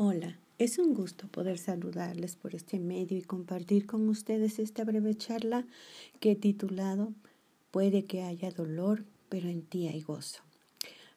[0.00, 5.16] Hola, es un gusto poder saludarles por este medio y compartir con ustedes esta breve
[5.16, 5.66] charla
[6.20, 7.14] que he titulado
[7.72, 10.44] Puede que haya dolor, pero en ti hay gozo.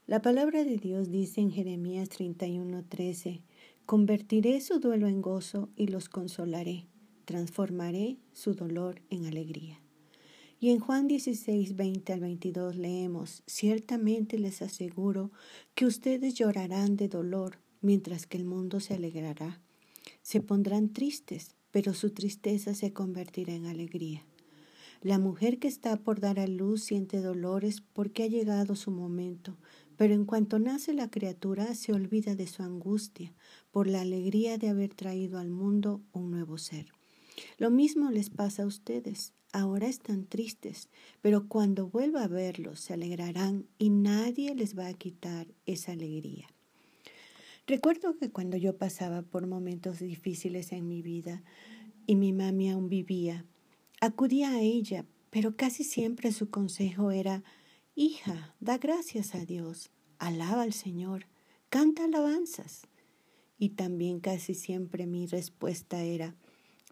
[0.08, 3.42] La palabra de Dios dice en Jeremías 31:13,
[3.86, 6.88] Convertiré su duelo en gozo y los consolaré,
[7.26, 9.80] transformaré su dolor en alegría.
[10.60, 15.30] Y en Juan 16, 20 al 22 leemos, Ciertamente les aseguro
[15.76, 19.60] que ustedes llorarán de dolor mientras que el mundo se alegrará.
[20.22, 24.26] Se pondrán tristes, pero su tristeza se convertirá en alegría.
[25.02, 29.58] La mujer que está por dar a luz siente dolores porque ha llegado su momento,
[29.98, 33.34] pero en cuanto nace la criatura se olvida de su angustia
[33.72, 36.92] por la alegría de haber traído al mundo un nuevo ser.
[37.58, 39.34] Lo mismo les pasa a ustedes.
[39.54, 40.88] Ahora están tristes,
[41.22, 46.48] pero cuando vuelva a verlos se alegrarán y nadie les va a quitar esa alegría.
[47.68, 51.44] Recuerdo que cuando yo pasaba por momentos difíciles en mi vida
[52.08, 53.46] y mi mami aún vivía,
[54.02, 57.44] acudía a ella, pero casi siempre su consejo era,
[57.96, 61.28] hija, da gracias a Dios, alaba al Señor,
[61.70, 62.88] canta alabanzas.
[63.58, 66.36] Y también casi siempre mi respuesta era,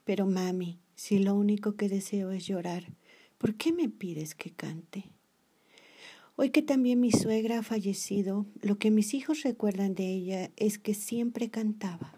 [0.06, 2.94] pero mami, si lo único que deseo es llorar,
[3.40, 5.10] ¿por qué me pides que cante?
[6.42, 10.80] Hoy que también mi suegra ha fallecido, lo que mis hijos recuerdan de ella es
[10.80, 12.18] que siempre cantaba.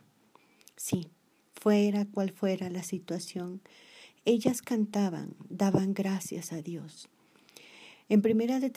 [0.76, 1.08] Sí,
[1.56, 3.64] fuera cual fuera la situación,
[4.24, 7.10] ellas cantaban, daban gracias a Dios.
[8.10, 8.70] En primera de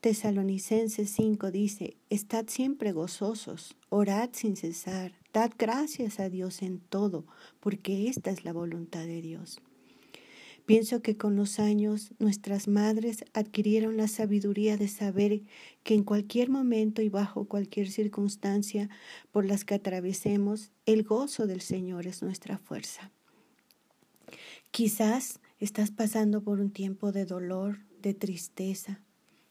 [0.00, 7.26] Tesalonicenses 5 dice, Estad siempre gozosos, orad sin cesar, dad gracias a Dios en todo,
[7.60, 9.60] porque esta es la voluntad de Dios.
[10.64, 15.42] Pienso que con los años nuestras madres adquirieron la sabiduría de saber
[15.82, 18.88] que en cualquier momento y bajo cualquier circunstancia
[19.32, 23.10] por las que atravesemos, el gozo del Señor es nuestra fuerza.
[24.70, 29.00] Quizás estás pasando por un tiempo de dolor, de tristeza.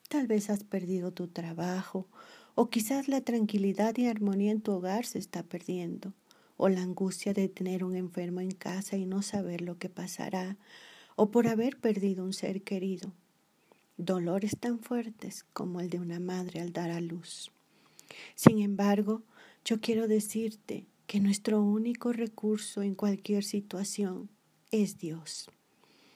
[0.07, 2.07] Tal vez has perdido tu trabajo
[2.55, 6.13] o quizás la tranquilidad y armonía en tu hogar se está perdiendo
[6.57, 10.57] o la angustia de tener un enfermo en casa y no saber lo que pasará
[11.15, 13.13] o por haber perdido un ser querido.
[13.97, 17.51] Dolores tan fuertes como el de una madre al dar a luz.
[18.35, 19.23] Sin embargo,
[19.63, 24.29] yo quiero decirte que nuestro único recurso en cualquier situación
[24.71, 25.49] es Dios.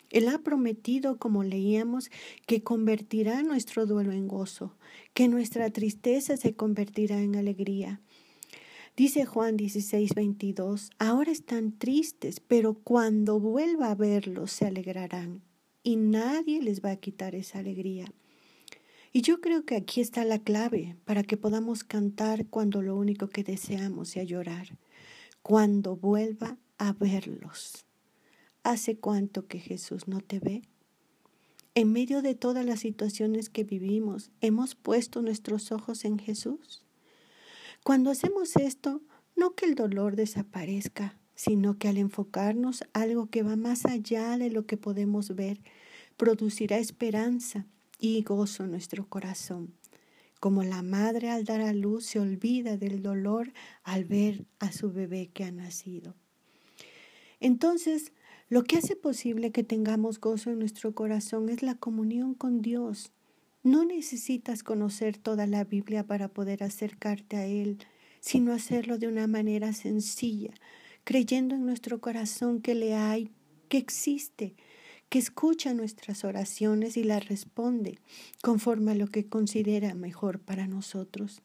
[0.09, 2.09] Él ha prometido, como leíamos,
[2.47, 4.75] que convertirá nuestro duelo en gozo,
[5.13, 8.01] que nuestra tristeza se convertirá en alegría,
[8.95, 15.41] Dice Juan 16, 22, ahora están tristes, pero cuando vuelva a verlos se alegrarán
[15.83, 18.05] y nadie les va a quitar esa alegría.
[19.11, 23.27] Y yo creo que aquí está la clave para que podamos cantar cuando lo único
[23.27, 24.77] que deseamos sea llorar,
[25.41, 27.85] cuando vuelva a verlos.
[28.63, 30.61] ¿Hace cuánto que Jesús no te ve?
[31.73, 36.84] En medio de todas las situaciones que vivimos, ¿hemos puesto nuestros ojos en Jesús?
[37.85, 39.03] Cuando hacemos esto,
[39.35, 44.49] no que el dolor desaparezca, sino que al enfocarnos algo que va más allá de
[44.49, 45.61] lo que podemos ver,
[46.17, 47.67] producirá esperanza
[47.99, 49.75] y gozo en nuestro corazón.
[50.39, 53.53] Como la madre al dar a luz se olvida del dolor
[53.83, 56.15] al ver a su bebé que ha nacido.
[57.39, 58.13] Entonces,
[58.49, 63.11] lo que hace posible que tengamos gozo en nuestro corazón es la comunión con Dios,
[63.65, 67.79] no necesitas conocer toda la Biblia para poder acercarte a Él,
[68.19, 70.53] sino hacerlo de una manera sencilla,
[71.03, 73.31] creyendo en nuestro corazón que le hay,
[73.67, 74.55] que existe,
[75.09, 77.97] que escucha nuestras oraciones y las responde
[78.43, 81.41] conforme a lo que considera mejor para nosotros.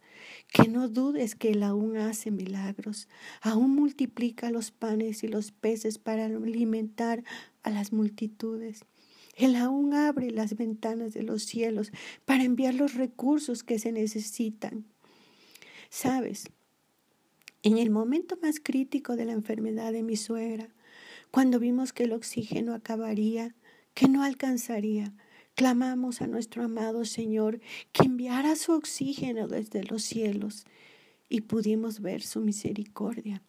[0.52, 3.08] Que no dudes que Él aún hace milagros,
[3.40, 7.24] aún multiplica los panes y los peces para alimentar
[7.62, 8.84] a las multitudes.
[9.36, 11.92] Él aún abre las ventanas de los cielos
[12.24, 14.84] para enviar los recursos que se necesitan.
[15.88, 16.44] Sabes,
[17.62, 20.68] en el momento más crítico de la enfermedad de mi suegra,
[21.30, 23.54] cuando vimos que el oxígeno acabaría,
[23.94, 25.12] que no alcanzaría,
[25.54, 27.60] clamamos a nuestro amado Señor
[27.92, 30.64] que enviara su oxígeno desde los cielos
[31.28, 33.42] y pudimos ver su misericordia.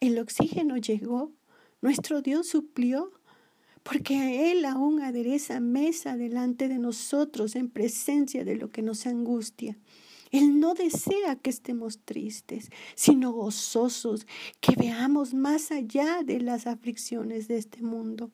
[0.00, 1.32] El oxígeno llegó,
[1.80, 3.12] nuestro Dios suplió
[3.88, 9.78] porque Él aún adereza mesa delante de nosotros en presencia de lo que nos angustia.
[10.30, 14.26] Él no desea que estemos tristes, sino gozosos,
[14.60, 18.30] que veamos más allá de las aflicciones de este mundo.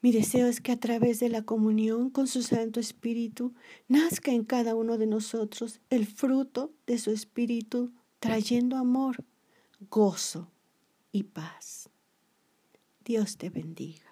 [0.00, 3.52] Mi deseo es que a través de la comunión con su Santo Espíritu
[3.88, 7.90] nazca en cada uno de nosotros el fruto de su Espíritu
[8.20, 9.24] trayendo amor,
[9.90, 10.52] gozo
[11.10, 11.90] y paz.
[13.06, 14.05] Dios te bendiga.